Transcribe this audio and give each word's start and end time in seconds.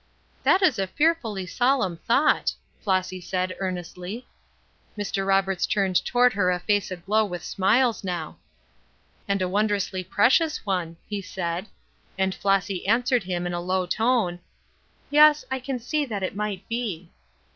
"That 0.41 0.63
is 0.63 0.79
a 0.79 0.87
fearfully 0.87 1.45
solemn 1.45 1.95
thought," 1.97 2.55
Flossy 2.79 3.21
said, 3.21 3.55
earnestly. 3.59 4.25
Mr. 4.97 5.27
Roberts 5.27 5.67
turned 5.67 6.03
toward 6.03 6.33
her 6.33 6.49
a 6.49 6.57
face 6.59 6.89
aglow 6.89 7.23
with 7.23 7.43
smiles 7.43 8.03
now. 8.03 8.39
"And 9.27 9.43
a 9.43 9.47
wondrously 9.47 10.03
precious 10.03 10.65
one," 10.65 10.97
he 11.07 11.21
said, 11.21 11.67
and 12.17 12.33
Flossy 12.33 12.87
answered 12.87 13.25
him 13.25 13.45
in 13.45 13.53
a 13.53 13.61
low 13.61 13.85
tone: 13.85 14.39
"Yes, 15.11 15.45
I 15.51 15.59
can 15.59 15.77
see 15.77 16.03
that 16.05 16.23
it 16.23 16.35
might 16.35 16.67
be." 16.67 17.11